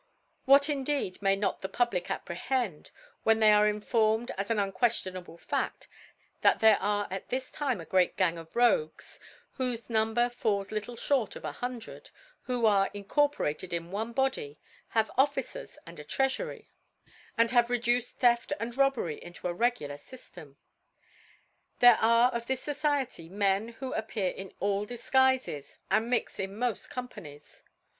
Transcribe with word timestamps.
What 0.45 0.67
indeed 0.67 1.21
may 1.21 1.35
not 1.35 1.61
the 1.61 1.69
Public 1.69 2.09
apprehend, 2.09 2.89
when 3.21 3.39
they 3.39 3.51
are 3.51 3.67
in 3.67 3.81
formed 3.81 4.31
as 4.35 4.49
an 4.49 4.57
unqueftionable 4.57 5.39
Faft, 5.39 5.85
that 6.41 6.59
there 6.59 6.77
is 6.81 7.05
at 7.11 7.29
this 7.29 7.51
Time 7.51 7.79
a 7.79 7.85
great 7.85 8.17
Gang 8.17 8.35
of 8.39 8.55
Rogue, 8.55 8.97
B 8.97 9.19
2 9.57 9.63
whole 9.63 9.65
(4) 9.73 9.75
«whofe 9.77 9.89
Number 9.91 10.27
falls 10.29 10.71
Fitdc 10.71 11.07
(hort 11.07 11.35
of 11.35 11.45
a 11.45 11.51
Hun* 11.51 11.79
drcd, 11.79 12.09
who 12.45 12.65
are 12.65 12.89
incorporated 12.95 13.73
in 13.73 13.91
one 13.91 14.11
Body* 14.11 14.57
have 14.87 15.11
Officers 15.19 15.77
and 15.85 15.99
a 15.99 16.03
Treafury; 16.03 16.65
and 17.37 17.51
have 17.51 17.69
re*" 17.69 17.79
duccd 17.79 18.13
Theft 18.13 18.53
and 18.59 18.75
Robbery 18.75 19.23
into 19.23 19.47
a 19.47 19.53
regular 19.53 19.97
Syf 19.97 20.31
Icin. 20.33 20.55
There 21.77 21.99
are 22.01 22.31
of 22.31 22.47
this 22.47 22.61
Society 22.61 23.27
of 23.27 23.33
Men 23.33 23.67
who 23.67 23.93
appear 23.93 24.29
in 24.31 24.51
all 24.59 24.87
Difguifes, 24.87 25.77
and 25.91 26.09
mix 26.09 26.39
in 26.39 26.57
mod 26.57 26.79
Companies. 26.89 27.61